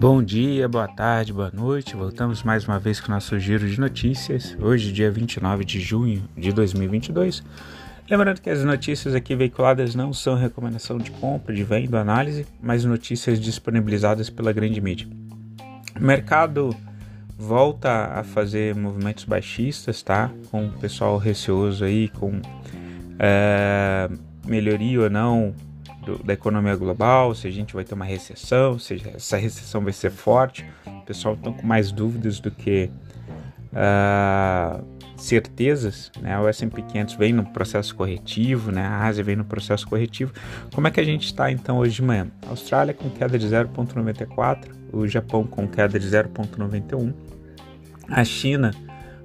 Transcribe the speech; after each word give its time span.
Bom 0.00 0.22
dia, 0.22 0.66
boa 0.66 0.88
tarde, 0.88 1.30
boa 1.30 1.50
noite. 1.52 1.94
Voltamos 1.94 2.42
mais 2.42 2.66
uma 2.66 2.78
vez 2.78 2.98
com 2.98 3.08
o 3.08 3.14
nosso 3.14 3.38
giro 3.38 3.68
de 3.68 3.78
notícias. 3.78 4.56
Hoje, 4.58 4.90
dia 4.92 5.10
29 5.10 5.62
de 5.62 5.78
junho 5.78 6.22
de 6.34 6.54
2022. 6.54 7.44
Lembrando 8.08 8.40
que 8.40 8.48
as 8.48 8.64
notícias 8.64 9.14
aqui 9.14 9.36
veiculadas 9.36 9.94
não 9.94 10.10
são 10.14 10.36
recomendação 10.36 10.96
de 10.96 11.10
compra, 11.10 11.54
de 11.54 11.62
venda, 11.62 12.00
análise, 12.00 12.46
mas 12.62 12.82
notícias 12.82 13.38
disponibilizadas 13.38 14.30
pela 14.30 14.54
grande 14.54 14.80
mídia. 14.80 15.06
O 15.94 16.02
mercado 16.02 16.74
volta 17.36 18.06
a 18.06 18.24
fazer 18.24 18.74
movimentos 18.74 19.24
baixistas, 19.24 20.00
tá? 20.00 20.30
Com 20.50 20.68
o 20.68 20.72
pessoal 20.72 21.18
receoso 21.18 21.84
aí, 21.84 22.08
com 22.08 22.40
é, 23.18 24.08
melhoria 24.46 25.02
ou 25.02 25.10
não 25.10 25.54
do, 26.04 26.22
da 26.22 26.32
economia 26.32 26.74
global, 26.76 27.34
se 27.34 27.46
a 27.46 27.50
gente 27.50 27.74
vai 27.74 27.84
ter 27.84 27.94
uma 27.94 28.04
recessão, 28.04 28.78
se 28.78 29.02
essa 29.14 29.36
recessão 29.36 29.82
vai 29.82 29.92
ser 29.92 30.10
forte. 30.10 30.64
O 30.86 31.02
pessoal 31.02 31.34
está 31.34 31.50
com 31.50 31.66
mais 31.66 31.92
dúvidas 31.92 32.40
do 32.40 32.50
que 32.50 32.90
uh, 33.72 34.84
certezas. 35.16 36.10
Né? 36.20 36.38
O 36.38 36.48
S&P 36.48 36.82
500 36.82 37.14
vem 37.14 37.32
no 37.32 37.44
processo 37.44 37.94
corretivo, 37.94 38.72
né? 38.72 38.82
a 38.82 39.06
Ásia 39.06 39.22
vem 39.22 39.36
no 39.36 39.44
processo 39.44 39.86
corretivo. 39.86 40.32
Como 40.74 40.88
é 40.88 40.90
que 40.90 41.00
a 41.00 41.04
gente 41.04 41.26
está 41.26 41.50
então 41.50 41.78
hoje 41.78 41.96
de 41.96 42.02
manhã? 42.02 42.28
A 42.46 42.50
Austrália 42.50 42.94
com 42.94 43.10
queda 43.10 43.38
de 43.38 43.46
0,94, 43.46 44.68
o 44.92 45.06
Japão 45.06 45.44
com 45.44 45.68
queda 45.68 45.98
de 45.98 46.08
0,91, 46.08 47.12
a 48.08 48.24
China 48.24 48.72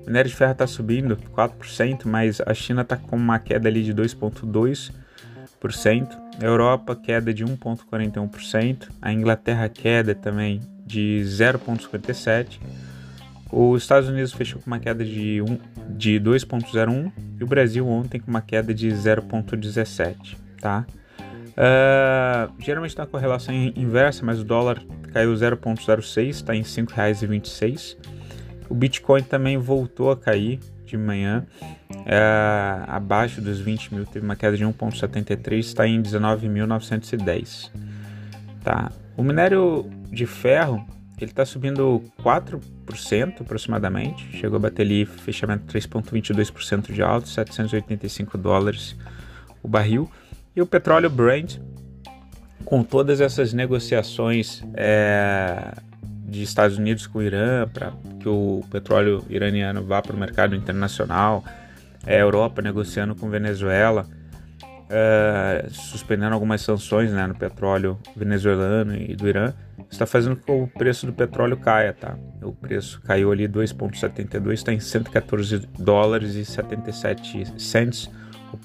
minério 0.06 0.30
de 0.30 0.36
ferro 0.36 0.52
está 0.52 0.68
subindo 0.68 1.18
4%, 1.36 2.06
mas 2.06 2.40
a 2.42 2.54
China 2.54 2.84
está 2.84 2.96
com 2.96 3.16
uma 3.16 3.40
queda 3.40 3.68
ali 3.68 3.84
de 3.84 3.92
2,2%. 3.94 6.25
Europa, 6.41 6.95
queda 6.95 7.34
de 7.34 7.45
1,41%. 7.45 8.89
A 9.02 9.11
Inglaterra, 9.11 9.69
queda 9.69 10.14
também 10.14 10.61
de 10.86 11.22
0,57%. 11.25 12.59
Os 13.52 13.83
Estados 13.83 14.09
Unidos 14.09 14.33
fechou 14.33 14.59
com 14.61 14.67
uma 14.67 14.80
queda 14.80 15.05
de, 15.05 15.39
de 15.89 16.19
2,01% 16.19 17.11
e 17.39 17.44
o 17.44 17.47
Brasil 17.47 17.88
ontem 17.88 18.19
com 18.19 18.30
uma 18.30 18.42
queda 18.42 18.73
de 18.73 18.89
0,17%. 18.89 20.36
Tá? 20.59 20.86
Uh, 21.55 22.52
geralmente 22.59 22.92
está 22.92 23.05
com 23.05 23.11
correlação 23.14 23.53
inversa, 23.53 24.25
mas 24.25 24.39
o 24.39 24.44
dólar 24.44 24.81
caiu 25.14 25.33
0,06, 25.33 26.27
está 26.27 26.55
em 26.55 26.61
R$ 26.61 26.66
5,26. 26.66 27.97
O 28.67 28.75
Bitcoin 28.75 29.23
também 29.23 29.58
voltou 29.58 30.11
a 30.11 30.17
cair 30.17 30.59
de 30.86 30.97
manhã, 30.97 31.45
é, 32.05 32.83
abaixo 32.88 33.41
dos 33.41 33.59
20 33.59 33.94
mil, 33.94 34.05
teve 34.05 34.25
uma 34.25 34.36
queda 34.36 34.55
de 34.55 34.64
1,73, 34.64 35.59
está 35.59 35.88
em 35.88 36.02
19.910. 36.02 37.72
Tá. 38.64 38.92
O 39.17 39.23
minério 39.23 39.89
de 40.11 40.25
ferro 40.25 40.86
ele 41.17 41.31
está 41.31 41.45
subindo 41.45 42.03
4% 42.22 43.42
aproximadamente, 43.42 44.38
chegou 44.38 44.58
a 44.58 44.59
bater 44.59 44.81
ali 44.81 45.05
fechamento 45.05 45.66
3,22% 45.73 46.92
de 46.92 47.02
alto, 47.02 47.30
785 47.30 48.38
dólares 48.38 48.97
o 49.64 49.67
barril. 49.67 50.09
E 50.55 50.61
o 50.61 50.66
petróleo 50.66 51.09
Brent, 51.09 51.58
com 52.66 52.83
todas 52.83 53.22
essas 53.22 53.53
negociações 53.53 54.61
é, 54.73 55.73
de 56.36 56.44
Estados 56.44 56.78
Unidos 56.78 57.08
com 57.08 57.19
o 57.19 57.22
Irã 57.22 57.67
para 57.67 57.91
que 58.19 58.28
o 58.28 58.64
petróleo 58.72 59.23
iraniano 59.30 59.83
vá 59.83 60.02
para 60.02 60.16
o 60.16 60.19
mercado 60.19 60.55
internacional, 60.55 61.44
é, 62.05 62.22
Europa 62.22 62.61
negociando 62.61 63.16
com 63.16 63.30
Venezuela, 63.30 64.05
é, 64.89 65.67
suspendendo 65.69 66.33
algumas 66.33 66.61
sanções 66.61 67.11
né, 67.11 67.25
no 67.25 67.36
petróleo 67.36 67.97
venezuelano 68.16 68.95
e 68.95 69.16
do 69.16 69.27
Irã, 69.27 69.53
está 69.89 70.05
fazendo 70.05 70.36
com 70.36 70.44
que 70.44 70.52
o 70.52 70.67
preço 70.67 71.05
do 71.05 71.14
petróleo 71.14 71.58
caia, 71.58 71.94
tá? 71.94 72.17
O 72.42 72.52
preço 72.52 73.02
caiu 73.02 73.31
ali 73.31 73.48
2,72, 73.48 74.54
está 74.54 74.73
em 74.73 74.80
114 74.80 75.60
dólares 75.80 76.36
e 76.36 76.45
77 76.45 77.61
cents 77.61 78.10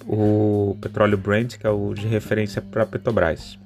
o, 0.07 0.71
o 0.71 0.79
petróleo 0.81 1.19
Brent, 1.19 1.59
que 1.59 1.67
é 1.67 1.71
o 1.71 1.95
de 1.95 2.07
referência 2.07 2.61
para 2.63 2.87
Petrobras. 2.87 3.59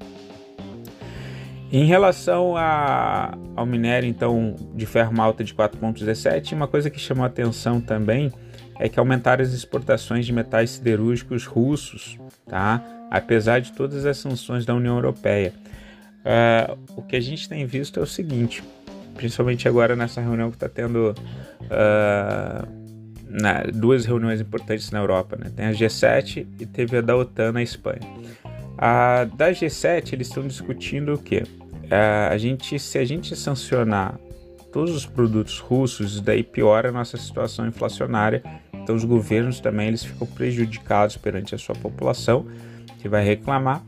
Em 1.74 1.86
relação 1.86 2.56
a, 2.56 3.36
ao 3.56 3.66
minério 3.66 4.08
então 4.08 4.54
de 4.76 4.86
ferro 4.86 5.12
malta 5.12 5.42
de 5.42 5.52
4.17, 5.52 6.52
uma 6.52 6.68
coisa 6.68 6.88
que 6.88 7.00
chamou 7.00 7.24
a 7.24 7.26
atenção 7.26 7.80
também 7.80 8.32
é 8.78 8.88
que 8.88 8.96
aumentaram 8.96 9.42
as 9.42 9.52
exportações 9.52 10.24
de 10.24 10.32
metais 10.32 10.70
siderúrgicos 10.70 11.46
russos, 11.46 12.16
tá? 12.46 12.80
apesar 13.10 13.58
de 13.58 13.72
todas 13.72 14.06
as 14.06 14.16
sanções 14.18 14.64
da 14.64 14.72
União 14.72 14.94
Europeia. 14.94 15.52
Uh, 16.20 16.78
o 16.96 17.02
que 17.02 17.16
a 17.16 17.20
gente 17.20 17.48
tem 17.48 17.66
visto 17.66 17.98
é 17.98 18.02
o 18.04 18.06
seguinte, 18.06 18.62
principalmente 19.16 19.66
agora 19.66 19.96
nessa 19.96 20.20
reunião 20.20 20.50
que 20.50 20.56
está 20.56 20.68
tendo 20.68 21.10
uh, 21.10 22.68
na, 23.28 23.64
duas 23.74 24.04
reuniões 24.04 24.40
importantes 24.40 24.92
na 24.92 25.00
Europa, 25.00 25.36
né? 25.36 25.50
tem 25.56 25.66
a 25.66 25.72
G7 25.72 26.46
e 26.60 26.66
teve 26.66 26.98
a 26.98 27.00
da 27.00 27.16
OTAN 27.16 27.50
na 27.50 27.64
Espanha. 27.64 28.08
A 28.78 29.24
da 29.24 29.50
G7 29.50 30.12
eles 30.12 30.28
estão 30.28 30.46
discutindo 30.46 31.14
o 31.14 31.18
que? 31.18 31.42
É, 31.90 32.28
a 32.30 32.38
gente, 32.38 32.78
se 32.78 32.98
a 32.98 33.04
gente 33.04 33.34
sancionar 33.36 34.18
todos 34.72 34.94
os 34.94 35.06
produtos 35.06 35.60
russos, 35.60 36.20
daí 36.20 36.42
piora 36.42 36.88
a 36.88 36.92
nossa 36.92 37.16
situação 37.16 37.66
inflacionária. 37.66 38.42
Então 38.72 38.96
os 38.96 39.04
governos 39.04 39.60
também 39.60 39.88
eles 39.88 40.04
ficam 40.04 40.26
prejudicados 40.26 41.16
perante 41.16 41.54
a 41.54 41.58
sua 41.58 41.76
população 41.76 42.46
que 43.00 43.08
vai 43.08 43.24
reclamar 43.24 43.82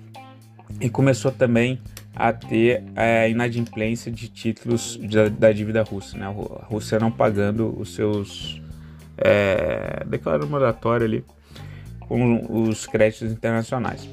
e 0.80 0.88
começou 0.88 1.32
também 1.32 1.80
a 2.14 2.32
ter 2.32 2.82
é, 2.94 3.28
inadimplência 3.28 4.10
de 4.12 4.28
títulos 4.28 4.96
da, 4.96 5.28
da, 5.28 5.52
dívida 5.52 5.82
russa, 5.82 6.16
né? 6.16 6.26
A 6.26 6.64
Rússia 6.64 6.98
não 6.98 7.10
pagando 7.10 7.78
os 7.78 7.94
seus 7.94 8.62
é, 9.18 10.02
declarando 10.06 10.56
ali 11.04 11.24
com 12.00 12.68
os 12.68 12.86
créditos 12.86 13.30
internacionais. 13.30 14.08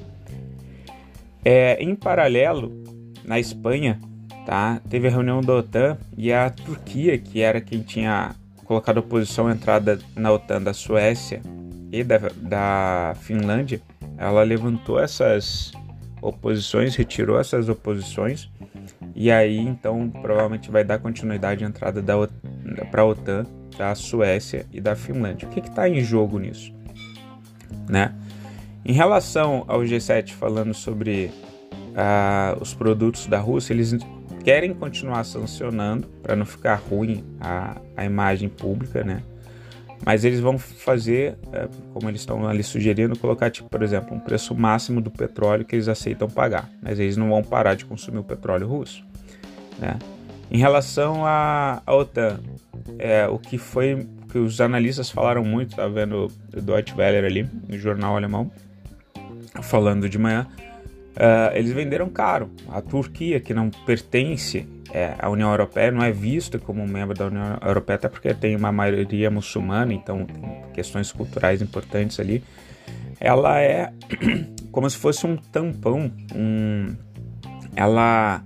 É, 1.45 1.81
em 1.81 1.95
paralelo, 1.95 2.82
na 3.25 3.39
Espanha, 3.39 3.99
tá? 4.45 4.81
Teve 4.89 5.07
a 5.07 5.11
reunião 5.11 5.41
da 5.41 5.53
OTAN 5.53 5.97
e 6.17 6.31
a 6.31 6.49
Turquia, 6.49 7.17
que 7.17 7.41
era 7.41 7.61
quem 7.61 7.81
tinha 7.81 8.35
colocado 8.63 8.97
oposição 8.97 9.47
à 9.47 9.51
entrada 9.51 9.99
na 10.15 10.31
OTAN 10.31 10.61
da 10.61 10.73
Suécia 10.73 11.41
e 11.91 12.03
da, 12.03 12.17
da 12.37 13.13
Finlândia, 13.21 13.81
ela 14.17 14.41
levantou 14.43 14.99
essas 14.99 15.71
oposições, 16.21 16.95
retirou 16.95 17.39
essas 17.39 17.69
oposições 17.69 18.49
e 19.15 19.29
aí 19.29 19.59
então 19.59 20.09
provavelmente 20.09 20.71
vai 20.71 20.83
dar 20.83 20.97
continuidade 20.99 21.63
à 21.63 21.67
entrada 21.67 22.01
para 22.89 23.01
a 23.01 23.05
OTAN 23.05 23.45
da 23.77 23.93
Suécia 23.95 24.65
e 24.71 24.79
da 24.79 24.95
Finlândia. 24.95 25.47
O 25.47 25.51
que 25.51 25.59
está 25.59 25.87
em 25.89 26.01
jogo 26.01 26.39
nisso? 26.39 26.73
Né? 27.89 28.13
Em 28.85 28.93
relação 28.93 29.65
ao 29.67 29.81
G7 29.81 30.31
falando 30.31 30.73
sobre 30.73 31.31
uh, 31.93 32.61
os 32.61 32.73
produtos 32.73 33.27
da 33.27 33.39
Rússia, 33.39 33.73
eles 33.73 33.95
querem 34.43 34.73
continuar 34.73 35.23
sancionando 35.23 36.07
para 36.21 36.35
não 36.35 36.45
ficar 36.45 36.75
ruim 36.75 37.23
a, 37.39 37.77
a 37.95 38.05
imagem 38.05 38.49
pública, 38.49 39.03
né? 39.03 39.23
Mas 40.05 40.25
eles 40.25 40.41
vão 40.41 40.57
fazer, 40.57 41.37
uh, 41.47 41.69
como 41.93 42.09
eles 42.09 42.21
estão 42.21 42.45
ali 42.45 42.61
sugerindo, 42.61 43.17
colocar, 43.17 43.49
tipo, 43.49 43.69
por 43.69 43.81
exemplo, 43.81 44.15
um 44.15 44.19
preço 44.19 44.53
máximo 44.53 44.99
do 44.99 45.09
petróleo 45.09 45.63
que 45.63 45.75
eles 45.75 45.87
aceitam 45.87 46.29
pagar. 46.29 46.69
Mas 46.81 46.99
eles 46.99 47.15
não 47.15 47.29
vão 47.29 47.41
parar 47.41 47.75
de 47.75 47.85
consumir 47.85 48.19
o 48.19 48.23
petróleo 48.23 48.67
russo, 48.67 49.03
né? 49.79 49.97
Em 50.51 50.57
relação 50.57 51.25
à, 51.25 51.81
à 51.85 51.95
OTAN, 51.95 52.39
é, 52.99 53.27
o 53.27 53.39
que 53.39 53.57
foi 53.57 54.05
que 54.29 54.37
os 54.37 54.59
analistas 54.59 55.09
falaram 55.09 55.43
muito, 55.43 55.75
tá 55.75 55.87
vendo 55.87 56.27
o 56.55 56.61
Deutsche 56.61 56.95
Welle 56.95 57.25
ali, 57.25 57.49
no 57.67 57.77
jornal 57.77 58.15
alemão, 58.15 58.51
falando 59.61 60.09
de 60.09 60.17
manhã, 60.17 60.47
Uh, 61.13 61.55
eles 61.55 61.71
venderam 61.71 62.09
caro. 62.09 62.49
A 62.69 62.81
Turquia, 62.81 63.39
que 63.39 63.53
não 63.53 63.69
pertence 63.69 64.67
é, 64.91 65.15
à 65.19 65.29
União 65.29 65.49
Europeia, 65.51 65.91
não 65.91 66.03
é 66.03 66.11
vista 66.11 66.57
como 66.57 66.87
membro 66.87 67.15
da 67.15 67.27
União 67.27 67.57
Europeia, 67.61 67.95
até 67.95 68.09
porque 68.09 68.33
tem 68.33 68.55
uma 68.55 68.71
maioria 68.71 69.29
muçulmana, 69.29 69.93
então 69.93 70.25
tem 70.25 70.63
questões 70.73 71.11
culturais 71.11 71.61
importantes 71.61 72.19
ali. 72.19 72.43
Ela 73.19 73.59
é 73.61 73.93
como 74.71 74.89
se 74.89 74.97
fosse 74.97 75.25
um 75.25 75.37
tampão, 75.37 76.11
um, 76.35 76.95
ela, 77.75 78.43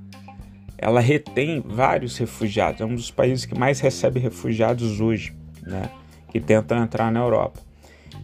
ela 0.77 0.99
retém 0.99 1.63
vários 1.65 2.17
refugiados, 2.17 2.81
é 2.81 2.85
um 2.85 2.95
dos 2.95 3.11
países 3.11 3.45
que 3.45 3.57
mais 3.57 3.79
recebe 3.79 4.19
refugiados 4.19 4.99
hoje, 4.99 5.33
né, 5.63 5.89
que 6.31 6.39
tentam 6.39 6.83
entrar 6.83 7.11
na 7.11 7.21
Europa 7.21 7.66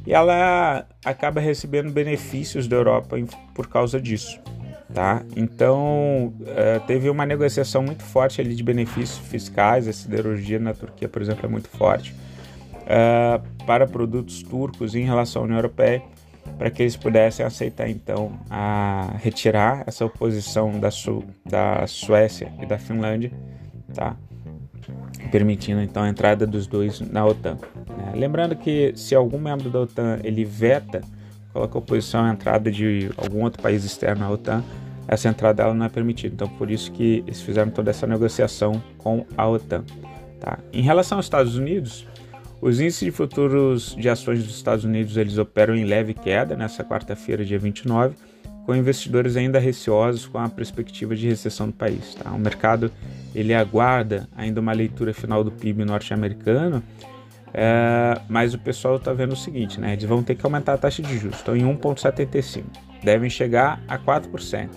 e 0.05 0.13
ela 0.13 0.85
acaba 1.03 1.39
recebendo 1.39 1.91
benefícios 1.91 2.67
da 2.67 2.75
Europa 2.75 3.17
por 3.53 3.67
causa 3.67 3.99
disso. 3.99 4.39
Tá? 4.93 5.23
Então, 5.35 6.33
é, 6.45 6.79
teve 6.79 7.09
uma 7.09 7.25
negociação 7.25 7.81
muito 7.81 8.03
forte 8.03 8.39
ali 8.39 8.53
de 8.53 8.61
benefícios 8.61 9.17
fiscais. 9.27 9.87
A 9.87 9.93
siderurgia 9.93 10.59
na 10.59 10.73
Turquia, 10.73 11.09
por 11.09 11.21
exemplo, 11.21 11.45
é 11.45 11.49
muito 11.49 11.67
forte 11.69 12.13
é, 12.85 13.41
para 13.65 13.87
produtos 13.87 14.43
turcos 14.43 14.93
em 14.93 15.03
relação 15.03 15.41
à 15.41 15.45
União 15.45 15.57
Europeia, 15.57 16.01
para 16.57 16.69
que 16.69 16.83
eles 16.83 16.95
pudessem 16.95 17.43
aceitar 17.45 17.89
então 17.89 18.37
a 18.49 19.15
retirar 19.19 19.83
essa 19.87 20.05
oposição 20.05 20.79
da, 20.79 20.91
Su 20.91 21.23
da 21.43 21.87
Suécia 21.87 22.53
e 22.61 22.65
da 22.65 22.77
Finlândia 22.77 23.31
tá? 23.93 24.15
Permitindo 25.31 25.81
então 25.81 26.03
a 26.03 26.09
entrada 26.09 26.45
dos 26.45 26.67
dois 26.67 26.99
na 26.99 27.25
OTAN. 27.25 27.57
Né? 27.97 28.13
Lembrando 28.15 28.55
que 28.55 28.93
se 28.95 29.15
algum 29.15 29.39
membro 29.39 29.69
da 29.69 29.81
OTAN 29.81 30.19
ele 30.23 30.45
veta, 30.45 31.01
coloca 31.51 31.77
oposição 31.77 32.25
à 32.25 32.31
entrada 32.31 32.71
de 32.71 33.09
algum 33.17 33.43
outro 33.43 33.61
país 33.61 33.83
externo 33.83 34.25
à 34.25 34.29
OTAN, 34.29 34.63
essa 35.07 35.27
entrada 35.27 35.63
ela 35.63 35.73
não 35.73 35.85
é 35.85 35.89
permitida. 35.89 36.33
Então 36.33 36.47
por 36.47 36.69
isso 36.69 36.91
que 36.91 37.23
eles 37.25 37.41
fizeram 37.41 37.71
toda 37.71 37.89
essa 37.89 38.05
negociação 38.07 38.81
com 38.97 39.25
a 39.35 39.47
OTAN. 39.47 39.83
Tá? 40.39 40.59
Em 40.71 40.81
relação 40.81 41.17
aos 41.17 41.25
Estados 41.25 41.55
Unidos, 41.55 42.05
os 42.61 42.79
índices 42.79 43.05
de 43.05 43.11
futuros 43.11 43.95
de 43.95 44.07
ações 44.07 44.43
dos 44.43 44.55
Estados 44.55 44.85
Unidos 44.85 45.17
eles 45.17 45.37
operam 45.37 45.75
em 45.75 45.83
leve 45.83 46.13
queda 46.13 46.55
nessa 46.55 46.83
quarta-feira, 46.83 47.43
dia 47.43 47.59
29, 47.59 48.15
com 48.65 48.75
investidores 48.75 49.35
ainda 49.35 49.59
receosos 49.59 50.25
com 50.25 50.37
a 50.37 50.49
perspectiva 50.49 51.15
de 51.15 51.27
recessão 51.27 51.67
do 51.67 51.73
país. 51.73 52.15
Tá? 52.15 52.31
O 52.31 52.39
mercado 52.39 52.91
ele 53.35 53.53
aguarda 53.53 54.27
ainda 54.35 54.61
uma 54.61 54.73
leitura 54.73 55.13
final 55.13 55.43
do 55.43 55.51
PIB 55.51 55.85
norte-americano, 55.85 56.83
é, 57.53 58.19
mas 58.27 58.53
o 58.53 58.59
pessoal 58.59 58.97
está 58.97 59.13
vendo 59.13 59.33
o 59.33 59.35
seguinte, 59.35 59.79
né? 59.79 59.93
Eles 59.93 60.05
vão 60.05 60.23
ter 60.23 60.35
que 60.35 60.45
aumentar 60.45 60.73
a 60.73 60.77
taxa 60.77 61.03
de 61.03 61.17
juros, 61.17 61.37
estão 61.37 61.55
em 61.55 61.63
1,75, 61.63 62.63
devem 63.03 63.29
chegar 63.29 63.81
a 63.87 63.97
4% 63.97 64.69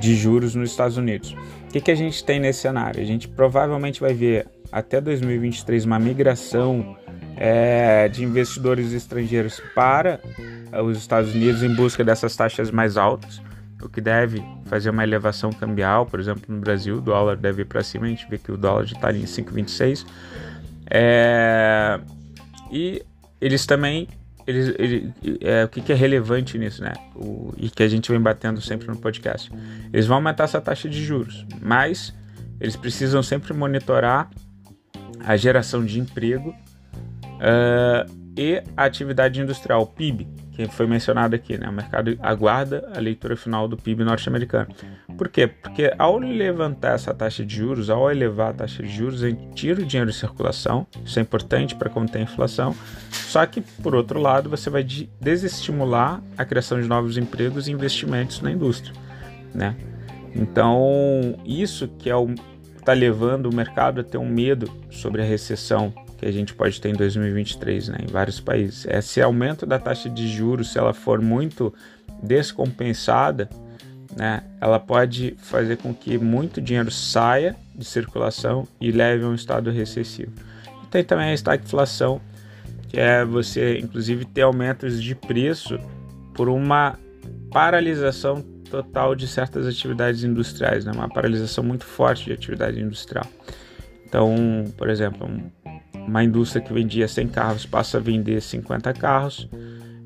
de 0.00 0.16
juros 0.16 0.54
nos 0.54 0.70
Estados 0.70 0.96
Unidos. 0.96 1.32
O 1.32 1.72
que, 1.72 1.80
que 1.80 1.90
a 1.90 1.94
gente 1.94 2.24
tem 2.24 2.40
nesse 2.40 2.60
cenário? 2.60 3.00
A 3.00 3.04
gente 3.04 3.28
provavelmente 3.28 4.00
vai 4.00 4.12
ver 4.12 4.46
até 4.70 5.00
2023 5.00 5.84
uma 5.84 5.98
migração 5.98 6.96
é, 7.36 8.08
de 8.08 8.24
investidores 8.24 8.92
estrangeiros 8.92 9.60
para 9.74 10.20
os 10.84 10.98
Estados 10.98 11.34
Unidos 11.34 11.62
em 11.62 11.74
busca 11.74 12.04
dessas 12.04 12.34
taxas 12.36 12.70
mais 12.70 12.96
altas, 12.96 13.40
o 13.82 13.88
que 13.88 14.00
deve 14.00 14.42
fazer 14.66 14.90
uma 14.90 15.02
elevação 15.02 15.52
cambial, 15.52 16.06
por 16.06 16.20
exemplo, 16.20 16.44
no 16.48 16.60
Brasil, 16.60 16.98
o 16.98 17.00
dólar 17.00 17.36
deve 17.36 17.62
ir 17.62 17.64
para 17.64 17.82
cima, 17.82 18.06
a 18.06 18.08
gente 18.08 18.26
vê 18.28 18.38
que 18.38 18.52
o 18.52 18.56
dólar 18.56 18.84
está 18.84 19.12
em 19.12 19.24
5,26. 19.24 20.06
É, 20.88 21.98
e 22.70 23.02
eles 23.40 23.66
também 23.66 24.08
eles, 24.46 24.74
ele, 24.78 25.12
é, 25.40 25.64
o 25.64 25.68
que, 25.68 25.80
que, 25.80 25.92
é 25.92 25.94
relevante 25.94 26.58
nisso, 26.58 26.82
né? 26.82 26.92
O, 27.14 27.52
e 27.56 27.70
que 27.70 27.82
a 27.82 27.88
gente 27.88 28.10
vem 28.10 28.20
batendo 28.20 28.60
sempre 28.60 28.88
no 28.88 28.96
podcast. 28.96 29.50
Eles 29.92 30.06
vão 30.06 30.16
aumentar 30.16 30.44
essa 30.44 30.60
taxa 30.60 30.88
de 30.88 31.02
juros, 31.04 31.46
mas 31.60 32.12
eles 32.60 32.76
precisam 32.76 33.22
sempre 33.22 33.52
monitorar 33.52 34.30
a 35.24 35.36
geração 35.36 35.84
de 35.84 36.00
emprego 36.00 36.54
uh, 37.42 38.22
e 38.36 38.62
a 38.76 38.84
atividade 38.84 39.40
industrial, 39.40 39.86
PIB, 39.86 40.26
que 40.52 40.66
foi 40.68 40.86
mencionado 40.86 41.34
aqui, 41.34 41.58
né? 41.58 41.68
O 41.68 41.72
mercado 41.72 42.16
aguarda 42.22 42.90
a 42.94 42.98
leitura 42.98 43.36
final 43.36 43.68
do 43.68 43.76
PIB 43.76 44.04
norte-americano. 44.04 44.68
Por 45.18 45.28
quê? 45.28 45.46
Porque 45.46 45.92
ao 45.98 46.18
levantar 46.18 46.94
essa 46.94 47.12
taxa 47.12 47.44
de 47.44 47.56
juros, 47.56 47.90
ao 47.90 48.10
elevar 48.10 48.50
a 48.50 48.54
taxa 48.54 48.82
de 48.82 48.88
juros, 48.88 49.22
a 49.22 49.28
gente 49.28 49.54
tira 49.54 49.82
o 49.82 49.84
dinheiro 49.84 50.10
de 50.10 50.16
circulação, 50.16 50.86
isso 51.04 51.18
é 51.18 51.22
importante 51.22 51.74
para 51.74 51.90
conter 51.90 52.18
a 52.18 52.22
inflação. 52.22 52.74
Só 53.10 53.44
que, 53.44 53.60
por 53.60 53.94
outro 53.94 54.20
lado, 54.20 54.48
você 54.48 54.70
vai 54.70 54.86
desestimular 55.20 56.22
a 56.36 56.44
criação 56.44 56.80
de 56.80 56.86
novos 56.86 57.18
empregos 57.18 57.68
e 57.68 57.72
investimentos 57.72 58.40
na 58.40 58.50
indústria, 58.50 58.94
né? 59.54 59.76
Então, 60.34 61.38
isso 61.44 61.88
que 61.98 62.08
é 62.08 62.16
o 62.16 62.34
está 62.82 62.92
levando 62.92 63.46
o 63.46 63.54
mercado 63.54 64.00
a 64.00 64.04
ter 64.04 64.18
um 64.18 64.28
medo 64.28 64.68
sobre 64.90 65.22
a 65.22 65.24
recessão 65.24 65.94
que 66.22 66.28
a 66.28 66.32
gente 66.32 66.54
pode 66.54 66.80
ter 66.80 66.88
em 66.88 66.92
2023 66.92 67.88
né, 67.88 67.98
em 68.00 68.06
vários 68.06 68.38
países. 68.38 68.86
Esse 68.86 69.20
aumento 69.20 69.66
da 69.66 69.76
taxa 69.76 70.08
de 70.08 70.28
juros, 70.28 70.70
se 70.70 70.78
ela 70.78 70.94
for 70.94 71.20
muito 71.20 71.74
descompensada, 72.22 73.50
né, 74.16 74.44
ela 74.60 74.78
pode 74.78 75.34
fazer 75.38 75.78
com 75.78 75.92
que 75.92 76.16
muito 76.16 76.60
dinheiro 76.60 76.92
saia 76.92 77.56
de 77.74 77.84
circulação 77.84 78.68
e 78.80 78.92
leve 78.92 79.24
a 79.24 79.26
um 79.26 79.34
estado 79.34 79.68
recessivo. 79.72 80.30
E 80.84 80.86
tem 80.86 81.02
também 81.02 81.30
a 81.30 81.34
estagflação, 81.34 82.20
que 82.88 83.00
é 83.00 83.24
você, 83.24 83.78
inclusive, 83.78 84.24
ter 84.24 84.42
aumentos 84.42 85.02
de 85.02 85.16
preço 85.16 85.76
por 86.34 86.48
uma 86.48 86.96
paralisação 87.50 88.42
total 88.70 89.16
de 89.16 89.26
certas 89.26 89.66
atividades 89.66 90.22
industriais, 90.22 90.84
né? 90.84 90.92
uma 90.94 91.08
paralisação 91.08 91.64
muito 91.64 91.84
forte 91.84 92.26
de 92.26 92.32
atividade 92.32 92.80
industrial. 92.80 93.26
Então, 94.06 94.36
por 94.76 94.88
exemplo, 94.88 95.28
uma 96.06 96.24
indústria 96.24 96.62
que 96.62 96.72
vendia 96.72 97.08
100 97.08 97.28
carros 97.28 97.66
passa 97.66 97.98
a 97.98 98.00
vender 98.00 98.40
50 98.40 98.92
carros, 98.94 99.48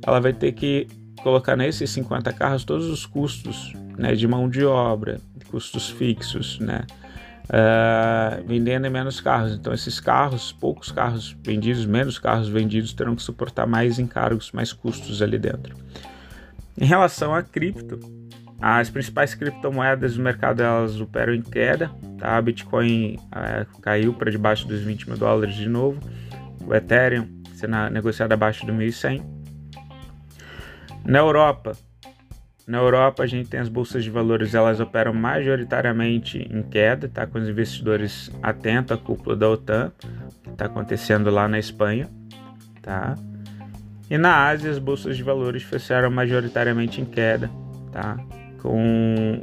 ela 0.06 0.20
vai 0.20 0.32
ter 0.32 0.52
que 0.52 0.86
colocar 1.22 1.56
nesses 1.56 1.90
50 1.90 2.32
carros 2.32 2.64
todos 2.64 2.86
os 2.86 3.04
custos 3.04 3.72
né, 3.98 4.14
de 4.14 4.26
mão 4.28 4.48
de 4.48 4.64
obra, 4.64 5.20
custos 5.50 5.88
fixos, 5.88 6.58
né, 6.60 6.82
uh, 7.46 8.46
vendendo 8.46 8.90
menos 8.90 9.20
carros. 9.20 9.52
Então, 9.54 9.72
esses 9.72 9.98
carros, 9.98 10.52
poucos 10.52 10.92
carros 10.92 11.36
vendidos, 11.42 11.86
menos 11.86 12.18
carros 12.18 12.48
vendidos, 12.48 12.92
terão 12.92 13.16
que 13.16 13.22
suportar 13.22 13.66
mais 13.66 13.98
encargos, 13.98 14.52
mais 14.52 14.72
custos 14.72 15.22
ali 15.22 15.38
dentro. 15.38 15.74
Em 16.78 16.84
relação 16.84 17.34
a 17.34 17.42
cripto, 17.42 17.98
as 18.60 18.88
principais 18.88 19.34
criptomoedas 19.34 20.16
do 20.16 20.22
mercado 20.22 20.62
elas 20.62 21.00
operam 21.00 21.34
em 21.34 21.42
queda, 21.42 21.90
tá? 22.18 22.36
A 22.36 22.42
Bitcoin 22.42 23.18
é, 23.34 23.66
caiu 23.82 24.14
para 24.14 24.30
debaixo 24.30 24.66
dos 24.66 24.80
20 24.80 25.08
mil 25.08 25.18
dólares 25.18 25.54
de 25.54 25.68
novo, 25.68 26.00
o 26.66 26.74
Ethereum 26.74 27.36
sendo 27.54 27.76
negociado 27.90 28.32
abaixo 28.32 28.66
do 28.66 28.72
1.100. 28.72 29.22
Na 31.04 31.18
Europa, 31.18 31.76
na 32.66 32.78
Europa 32.78 33.22
a 33.22 33.26
gente 33.26 33.48
tem 33.48 33.60
as 33.60 33.68
bolsas 33.68 34.02
de 34.02 34.10
valores, 34.10 34.54
elas 34.54 34.80
operam 34.80 35.14
majoritariamente 35.14 36.38
em 36.38 36.62
queda, 36.62 37.08
tá? 37.08 37.26
Com 37.26 37.38
os 37.38 37.48
investidores 37.48 38.30
atentos 38.42 38.92
à 38.92 39.00
cúpula 39.00 39.36
da 39.36 39.48
OTAN, 39.48 39.92
que 40.42 40.50
está 40.50 40.66
acontecendo 40.66 41.30
lá 41.30 41.46
na 41.46 41.58
Espanha, 41.58 42.08
tá? 42.82 43.14
E 44.10 44.18
na 44.18 44.48
Ásia 44.48 44.70
as 44.70 44.78
bolsas 44.78 45.16
de 45.16 45.22
valores 45.22 45.62
fecharam 45.62 46.10
majoritariamente 46.10 47.00
em 47.00 47.04
queda, 47.04 47.50
tá? 47.92 48.16
Com 48.66 49.40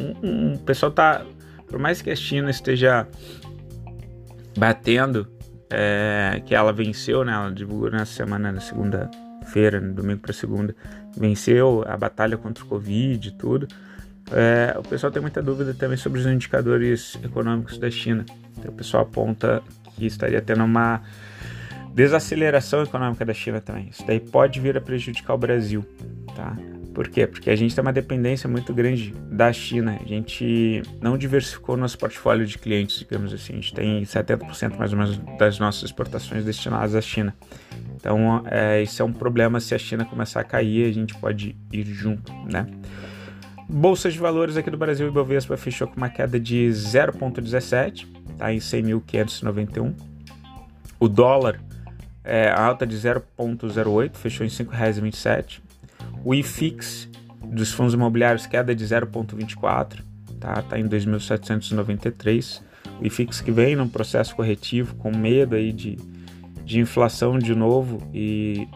um, 0.00 0.26
um, 0.26 0.54
o 0.54 0.58
pessoal 0.58 0.90
tá 0.90 1.24
por 1.68 1.78
mais 1.78 2.02
que 2.02 2.10
a 2.10 2.16
China 2.16 2.50
esteja 2.50 3.06
batendo 4.56 5.28
é, 5.70 6.42
que 6.44 6.54
ela 6.54 6.72
venceu, 6.72 7.24
né? 7.24 7.32
Ela 7.32 7.50
divulgou 7.50 7.90
na 7.90 8.04
semana, 8.04 8.52
na 8.52 8.60
segunda-feira, 8.60 9.80
no 9.80 9.94
domingo 9.94 10.20
para 10.20 10.32
segunda, 10.32 10.74
venceu 11.16 11.84
a 11.86 11.96
batalha 11.96 12.36
contra 12.36 12.64
o 12.64 12.66
Covid 12.66 13.28
e 13.28 13.30
tudo. 13.32 13.68
É, 14.32 14.76
o 14.78 14.82
pessoal 14.82 15.12
tem 15.12 15.20
muita 15.20 15.42
dúvida 15.42 15.74
também 15.74 15.96
sobre 15.96 16.20
os 16.20 16.26
indicadores 16.26 17.18
econômicos 17.22 17.78
da 17.78 17.90
China. 17.90 18.24
Então, 18.58 18.72
o 18.72 18.74
pessoal 18.74 19.02
aponta 19.02 19.62
que 19.96 20.06
estaria 20.06 20.40
tendo 20.40 20.64
uma 20.64 21.02
desaceleração 21.92 22.82
econômica 22.82 23.24
da 23.24 23.34
China 23.34 23.60
também. 23.60 23.88
Isso 23.90 24.04
daí 24.06 24.18
pode 24.18 24.60
vir 24.60 24.76
a 24.76 24.80
prejudicar 24.80 25.34
o 25.34 25.38
Brasil, 25.38 25.84
tá? 26.34 26.56
Por 26.94 27.08
quê? 27.08 27.26
Porque 27.26 27.50
a 27.50 27.56
gente 27.56 27.74
tem 27.74 27.82
uma 27.82 27.92
dependência 27.92 28.48
muito 28.48 28.72
grande 28.72 29.12
da 29.28 29.52
China. 29.52 29.98
A 30.00 30.06
gente 30.06 30.80
não 31.00 31.18
diversificou 31.18 31.76
nosso 31.76 31.98
portfólio 31.98 32.46
de 32.46 32.56
clientes, 32.56 33.00
digamos 33.00 33.34
assim. 33.34 33.54
A 33.54 33.56
gente 33.56 33.74
tem 33.74 34.02
70% 34.04 34.78
mais 34.78 34.92
ou 34.92 34.98
menos 34.98 35.18
das 35.36 35.58
nossas 35.58 35.82
exportações 35.82 36.44
destinadas 36.44 36.94
à 36.94 37.00
China. 37.00 37.34
Então, 37.96 38.44
é, 38.46 38.80
isso 38.80 39.02
é 39.02 39.04
um 39.04 39.12
problema. 39.12 39.58
Se 39.58 39.74
a 39.74 39.78
China 39.78 40.04
começar 40.04 40.40
a 40.40 40.44
cair, 40.44 40.88
a 40.88 40.92
gente 40.92 41.14
pode 41.16 41.56
ir 41.72 41.84
junto, 41.84 42.32
né? 42.50 42.64
Bolsa 43.68 44.08
de 44.08 44.18
valores 44.18 44.56
aqui 44.56 44.70
do 44.70 44.76
Brasil, 44.76 45.08
Ibovespa 45.08 45.56
fechou 45.56 45.88
com 45.88 45.96
uma 45.96 46.08
queda 46.08 46.38
de 46.38 46.68
0,17, 46.68 48.06
tá 48.38 48.52
em 48.52 48.58
100.591. 48.58 49.94
O 51.00 51.08
dólar 51.08 51.60
é, 52.22 52.50
alta 52.50 52.86
de 52.86 52.94
0,08, 52.96 54.14
fechou 54.14 54.46
em 54.46 54.50
R$ 54.50 54.54
5,27. 54.54 55.60
O 56.24 56.34
IFIX 56.34 57.10
dos 57.44 57.70
fundos 57.70 57.92
imobiliários 57.92 58.46
queda 58.46 58.74
de 58.74 58.82
0,24, 58.82 60.00
tá? 60.40 60.62
Tá 60.62 60.78
em 60.78 60.88
2.793. 60.88 62.62
O 62.98 63.06
IFIX 63.06 63.40
que 63.42 63.50
vem 63.50 63.76
num 63.76 63.88
processo 63.88 64.34
corretivo 64.34 64.94
com 64.96 65.14
medo 65.14 65.54
aí 65.54 65.70
de, 65.70 65.98
de 66.64 66.80
inflação 66.80 67.38
de 67.38 67.54
novo 67.54 67.98
e, 68.12 68.66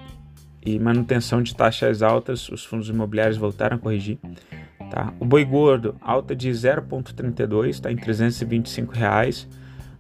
e 0.64 0.78
manutenção 0.78 1.42
de 1.42 1.54
taxas 1.54 2.02
altas, 2.02 2.50
os 2.50 2.64
fundos 2.66 2.90
imobiliários 2.90 3.38
voltaram 3.38 3.76
a 3.76 3.80
corrigir. 3.80 4.18
Tá? 4.90 5.14
O 5.18 5.24
boi 5.24 5.44
gordo, 5.44 5.96
alta 6.02 6.36
de 6.36 6.50
0,32, 6.50 7.68
está 7.68 7.90
em 7.90 7.96
325 7.96 8.92
reais, 8.92 9.48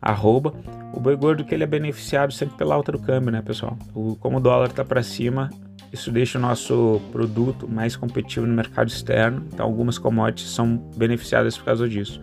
arroba. 0.02 0.52
O 0.92 1.00
boi 1.00 1.16
gordo 1.16 1.44
que 1.44 1.54
ele 1.54 1.64
é 1.64 1.66
beneficiado 1.66 2.32
sempre 2.32 2.56
pela 2.56 2.74
alta 2.74 2.92
do 2.92 2.98
câmbio, 2.98 3.30
né, 3.30 3.40
pessoal? 3.40 3.78
O, 3.94 4.16
como 4.16 4.36
o 4.36 4.40
dólar 4.40 4.68
está 4.68 4.84
para 4.84 5.02
cima, 5.02 5.50
isso 5.92 6.10
deixa 6.10 6.38
o 6.38 6.40
nosso 6.40 7.00
produto 7.12 7.68
mais 7.68 7.96
competitivo 7.96 8.46
no 8.46 8.54
mercado 8.54 8.88
externo, 8.88 9.44
então 9.52 9.66
algumas 9.66 9.98
commodities 9.98 10.50
são 10.50 10.76
beneficiadas 10.96 11.56
por 11.56 11.64
causa 11.64 11.88
disso, 11.88 12.20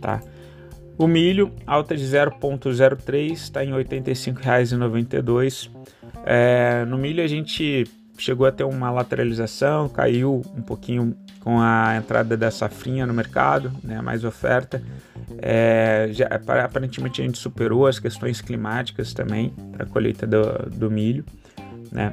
tá? 0.00 0.20
O 0.98 1.06
milho, 1.06 1.52
alta 1.64 1.96
de 1.96 2.04
0,03, 2.04 3.32
está 3.32 3.64
em 3.64 3.72
R$ 3.72 3.84
85,92. 3.84 5.70
É, 6.24 6.84
no 6.86 6.98
milho 6.98 7.22
a 7.22 7.26
gente 7.28 7.86
chegou 8.18 8.46
a 8.46 8.52
ter 8.52 8.64
uma 8.64 8.90
lateralização, 8.90 9.88
caiu 9.88 10.42
um 10.56 10.60
pouquinho 10.60 11.16
com 11.40 11.60
a 11.60 11.96
entrada 11.96 12.36
da 12.36 12.50
safrinha 12.50 13.06
no 13.06 13.14
mercado, 13.14 13.72
né, 13.82 14.02
mais 14.02 14.24
oferta. 14.24 14.82
É, 15.38 16.08
já, 16.10 16.26
aparentemente 16.64 17.22
a 17.22 17.24
gente 17.24 17.38
superou 17.38 17.86
as 17.86 18.00
questões 18.00 18.40
climáticas 18.40 19.14
também 19.14 19.50
para 19.72 19.84
a 19.84 19.86
colheita 19.86 20.26
do, 20.26 20.68
do, 20.70 20.90
milho, 20.90 21.24
né? 21.92 22.12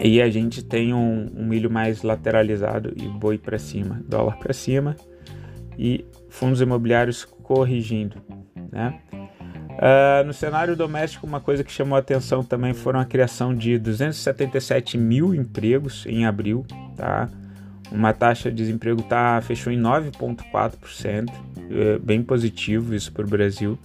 E 0.00 0.20
a 0.20 0.30
gente 0.30 0.64
tem 0.64 0.92
um, 0.92 1.30
um 1.36 1.46
milho 1.46 1.70
mais 1.70 2.02
lateralizado 2.02 2.92
e 2.96 3.06
boi 3.08 3.38
para 3.38 3.58
cima, 3.58 4.00
dólar 4.08 4.38
para 4.38 4.52
cima 4.52 4.96
e 5.78 6.04
fundos 6.28 6.60
imobiliários 6.60 7.24
corrigindo, 7.24 8.16
né? 8.70 8.98
Uh, 9.72 10.24
no 10.24 10.32
cenário 10.32 10.76
doméstico, 10.76 11.26
uma 11.26 11.40
coisa 11.40 11.64
que 11.64 11.72
chamou 11.72 11.96
a 11.96 11.98
atenção 11.98 12.44
também 12.44 12.72
foram 12.72 13.00
a 13.00 13.04
criação 13.04 13.54
de 13.54 13.78
277 13.78 14.96
mil 14.98 15.34
empregos 15.34 16.04
em 16.06 16.24
abril, 16.26 16.64
tá? 16.96 17.28
Uma 17.90 18.12
taxa 18.12 18.50
de 18.50 18.56
desemprego 18.56 19.02
tá, 19.02 19.40
fechou 19.42 19.72
em 19.72 19.80
9,4%, 19.80 21.30
é 21.70 21.98
bem 21.98 22.22
positivo 22.22 22.94
isso 22.94 23.12
para 23.12 23.24
o 23.24 23.28
Brasil. 23.28 23.78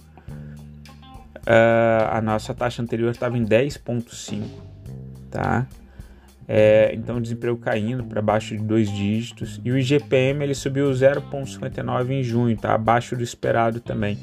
Uh, 1.38 2.08
a 2.12 2.20
nossa 2.20 2.54
taxa 2.54 2.82
anterior 2.82 3.10
estava 3.10 3.36
em 3.36 3.44
10,5%, 3.44 4.42
tá? 5.30 5.66
É, 6.50 6.92
então 6.94 7.20
desemprego 7.20 7.58
caindo 7.58 8.04
para 8.04 8.22
baixo 8.22 8.56
de 8.56 8.62
dois 8.62 8.90
dígitos 8.90 9.60
e 9.62 9.70
o 9.70 9.76
IGPM 9.76 10.42
ele 10.42 10.54
subiu 10.54 10.90
0,59 10.90 12.10
em 12.10 12.22
junho, 12.22 12.56
tá 12.56 12.74
abaixo 12.74 13.14
do 13.14 13.22
esperado 13.22 13.80
também 13.80 14.16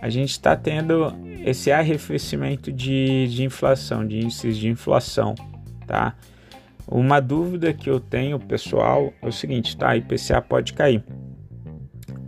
a 0.00 0.08
gente 0.08 0.30
está 0.30 0.54
tendo 0.54 1.12
esse 1.44 1.70
arrefecimento 1.72 2.72
de, 2.72 3.28
de 3.28 3.44
inflação, 3.44 4.06
de 4.06 4.18
índices 4.18 4.56
de 4.56 4.68
inflação, 4.68 5.34
tá? 5.86 6.14
Uma 6.86 7.20
dúvida 7.20 7.72
que 7.72 7.90
eu 7.90 7.98
tenho, 7.98 8.38
pessoal, 8.38 9.12
é 9.20 9.26
o 9.26 9.32
seguinte, 9.32 9.76
tá? 9.76 9.96
IPCA 9.96 10.40
pode 10.40 10.72
cair. 10.72 11.02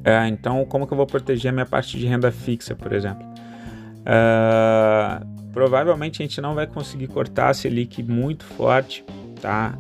É, 0.03 0.27
então, 0.27 0.65
como 0.65 0.87
que 0.87 0.93
eu 0.93 0.97
vou 0.97 1.07
proteger 1.07 1.51
a 1.51 1.53
minha 1.53 1.67
parte 1.67 1.99
de 1.99 2.07
renda 2.07 2.33
fixa, 2.33 2.75
por 2.75 2.93
exemplo? 2.93 3.25
Uh, 4.01 5.38
provavelmente 5.53 6.23
a 6.23 6.27
gente 6.27 6.41
não 6.41 6.55
vai 6.55 6.67
conseguir 6.67 7.09
cortar 7.09 7.51
a 7.51 7.55
Selic 7.55 8.03
muito 8.03 8.45
forte, 8.45 9.05
tá? 9.41 9.79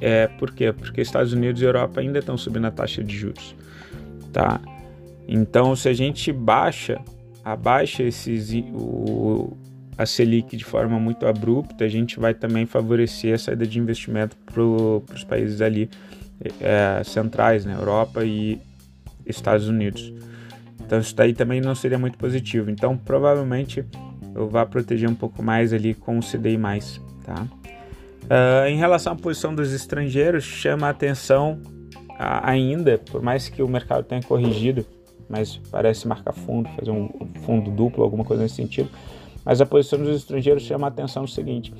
É, 0.00 0.26
por 0.26 0.52
quê? 0.52 0.72
Porque 0.72 1.00
Estados 1.00 1.32
Unidos 1.32 1.60
e 1.60 1.64
Europa 1.64 2.00
ainda 2.00 2.18
estão 2.18 2.36
subindo 2.36 2.66
a 2.66 2.70
taxa 2.70 3.02
de 3.02 3.16
juros, 3.16 3.54
tá? 4.32 4.60
Então, 5.26 5.74
se 5.76 5.88
a 5.88 5.92
gente 5.92 6.32
baixa 6.32 7.00
abaixa 7.52 8.02
esses, 8.02 8.52
o, 8.74 9.56
a 9.96 10.04
Selic 10.04 10.56
de 10.56 10.64
forma 10.64 10.98
muito 10.98 11.26
abrupta, 11.26 11.84
a 11.84 11.88
gente 11.88 12.20
vai 12.20 12.34
também 12.34 12.66
favorecer 12.66 13.34
a 13.34 13.38
saída 13.38 13.66
de 13.66 13.78
investimento 13.78 14.36
para 14.44 14.62
os 14.62 15.24
países 15.24 15.60
ali 15.60 15.88
é, 16.60 17.02
centrais, 17.04 17.64
né, 17.64 17.74
Europa 17.74 18.24
e 18.24 18.60
Estados 19.26 19.68
Unidos. 19.68 20.12
Então 20.84 21.00
isso 21.00 21.14
daí 21.14 21.34
também 21.34 21.60
não 21.60 21.74
seria 21.74 21.98
muito 21.98 22.16
positivo. 22.18 22.70
Então 22.70 22.96
provavelmente 22.96 23.84
eu 24.38 24.48
vá 24.48 24.64
proteger 24.64 25.08
um 25.08 25.14
pouco 25.14 25.42
mais 25.42 25.72
ali 25.72 25.94
com 25.94 26.18
o 26.18 26.20
CDI+, 26.20 26.58
tá? 27.24 27.46
Uh, 28.24 28.68
em 28.68 28.76
relação 28.76 29.12
à 29.12 29.16
posição 29.16 29.54
dos 29.54 29.72
estrangeiros, 29.72 30.44
chama 30.44 30.86
a 30.86 30.90
atenção 30.90 31.60
ainda, 32.18 32.98
por 32.98 33.22
mais 33.22 33.48
que 33.48 33.62
o 33.62 33.68
mercado 33.68 34.04
tenha 34.04 34.22
corrigido, 34.22 34.84
mas 35.28 35.56
parece 35.70 36.06
marcar 36.08 36.32
fundo, 36.32 36.68
fazer 36.70 36.90
um 36.90 37.08
fundo 37.44 37.70
duplo, 37.70 38.02
alguma 38.02 38.24
coisa 38.24 38.42
nesse 38.42 38.56
sentido. 38.56 38.90
Mas 39.44 39.60
a 39.60 39.66
posição 39.66 39.98
dos 39.98 40.16
estrangeiros 40.16 40.62
chama 40.62 40.86
a 40.86 40.88
atenção 40.88 41.22
no 41.22 41.28
seguinte: 41.28 41.72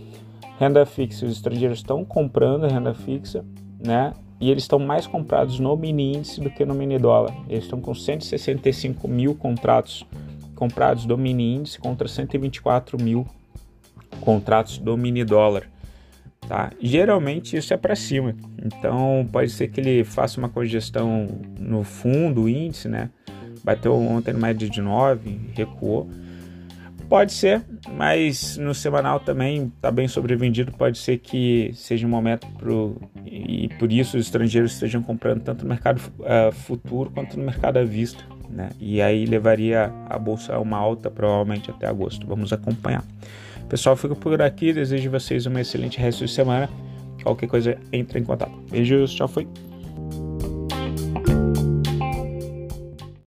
renda 0.58 0.86
fixa, 0.86 1.26
os 1.26 1.32
estrangeiros 1.32 1.78
estão 1.78 2.04
comprando 2.04 2.66
renda 2.66 2.94
fixa, 2.94 3.44
né? 3.84 4.12
E 4.40 4.50
eles 4.50 4.62
estão 4.62 4.78
mais 4.78 5.06
comprados 5.06 5.58
no 5.58 5.76
mini 5.76 6.16
índice 6.16 6.40
do 6.40 6.48
que 6.48 6.64
no 6.64 6.72
mini 6.72 6.96
dólar. 6.98 7.34
Eles 7.48 7.64
estão 7.64 7.80
com 7.80 7.92
165 7.92 9.08
mil 9.08 9.34
contratos 9.34 10.06
comprados 10.58 11.06
do 11.06 11.16
mini 11.16 11.54
índice 11.54 11.78
contra 11.78 12.08
124 12.08 13.00
mil 13.00 13.24
contratos 14.20 14.78
do 14.78 14.96
mini 14.96 15.24
dólar. 15.24 15.70
Tá? 16.48 16.72
Geralmente 16.80 17.56
isso 17.56 17.72
é 17.72 17.76
para 17.76 17.94
cima, 17.94 18.34
então 18.60 19.28
pode 19.30 19.50
ser 19.50 19.68
que 19.68 19.80
ele 19.80 20.02
faça 20.02 20.40
uma 20.40 20.48
congestão 20.48 21.28
no 21.60 21.84
fundo, 21.84 22.48
índice, 22.48 22.88
né? 22.88 23.10
bateu 23.62 23.94
ontem 23.94 24.34
média 24.34 24.68
de 24.68 24.80
9, 24.80 25.38
recuou. 25.54 26.10
Pode 27.08 27.32
ser, 27.32 27.62
mas 27.96 28.56
no 28.56 28.74
semanal 28.74 29.20
também 29.20 29.72
está 29.76 29.90
bem 29.90 30.08
sobrevendido. 30.08 30.72
Pode 30.72 30.98
ser 30.98 31.18
que 31.18 31.70
seja 31.72 32.06
um 32.06 32.10
momento 32.10 32.46
pro, 32.58 33.00
e 33.24 33.68
por 33.78 33.90
isso 33.90 34.16
os 34.18 34.26
estrangeiros 34.26 34.72
estejam 34.72 35.02
comprando 35.02 35.42
tanto 35.42 35.62
no 35.62 35.68
mercado 35.68 35.98
uh, 35.98 36.52
futuro 36.52 37.10
quanto 37.10 37.38
no 37.38 37.44
mercado 37.44 37.78
à 37.78 37.84
vista. 37.84 38.22
Né? 38.49 38.71
E 38.81 39.02
aí 39.02 39.26
levaria 39.26 39.93
a 40.09 40.19
bolsa 40.19 40.55
a 40.55 40.61
uma 40.61 40.76
alta 40.76 41.11
provavelmente 41.11 41.71
até 41.71 41.87
agosto. 41.87 42.26
Vamos 42.26 42.52
acompanhar. 42.52 43.05
Pessoal, 43.69 43.97
fico 43.97 44.17
por 44.17 44.40
aqui. 44.40 44.73
Desejo 44.73 45.11
vocês 45.11 45.47
uma 45.47 45.61
excelente 45.61 45.99
resto 45.99 46.25
de 46.25 46.31
semana. 46.31 46.69
Qualquer 47.23 47.49
coisa, 47.49 47.76
entre 47.93 48.19
em 48.19 48.25
contato. 48.25 48.52
Beijos, 48.71 49.14
tchau, 49.14 49.28
fui. 49.28 49.47